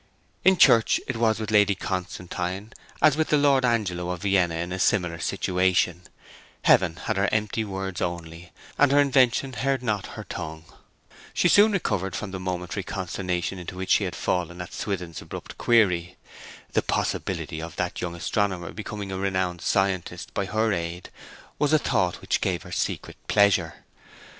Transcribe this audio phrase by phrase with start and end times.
[0.43, 4.71] In church it was with Lady Constantine as with the Lord Angelo of Vienna in
[4.73, 6.07] a similar situation
[6.63, 10.65] Heaven had her empty words only, and her invention heard not her tongue.
[11.35, 15.59] She soon recovered from the momentary consternation into which she had fallen at Swithin's abrupt
[15.59, 16.17] query.
[16.73, 21.11] The possibility of that young astronomer becoming a renowned scientist by her aid
[21.59, 23.85] was a thought which gave her secret pleasure.